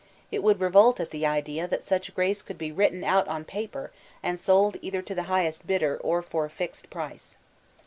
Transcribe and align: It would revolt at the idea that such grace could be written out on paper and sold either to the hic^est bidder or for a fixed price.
It 0.31 0.41
would 0.41 0.59
revolt 0.59 0.99
at 0.99 1.11
the 1.11 1.27
idea 1.27 1.67
that 1.67 1.83
such 1.83 2.15
grace 2.15 2.41
could 2.41 2.57
be 2.57 2.71
written 2.71 3.03
out 3.03 3.27
on 3.27 3.45
paper 3.45 3.91
and 4.23 4.39
sold 4.39 4.77
either 4.81 5.03
to 5.03 5.13
the 5.13 5.21
hic^est 5.29 5.63
bidder 5.63 5.95
or 5.97 6.23
for 6.23 6.43
a 6.43 6.49
fixed 6.49 6.89
price. 6.89 7.37